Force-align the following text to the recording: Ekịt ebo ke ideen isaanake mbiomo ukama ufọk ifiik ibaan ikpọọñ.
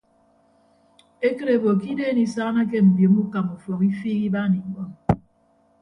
Ekịt 1.27 1.49
ebo 1.55 1.69
ke 1.79 1.85
ideen 1.93 2.17
isaanake 2.25 2.77
mbiomo 2.87 3.19
ukama 3.25 3.51
ufọk 3.57 3.81
ifiik 3.89 4.19
ibaan 4.27 4.53
ikpọọñ. 4.59 4.91